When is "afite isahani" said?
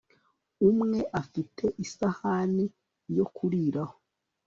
1.21-2.65